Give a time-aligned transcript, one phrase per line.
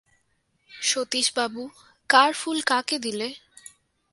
[0.71, 1.63] সতীশবাবু,
[2.09, 3.27] কার ফুল কাকে দিলে?